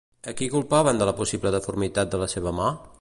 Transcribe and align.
A 0.29 0.31
qui 0.37 0.45
culpaven 0.53 1.01
de 1.01 1.07
la 1.09 1.13
possible 1.19 1.51
deformitat 1.57 2.15
de 2.17 2.23
la 2.23 2.31
seva 2.35 2.57
mà? 2.63 2.73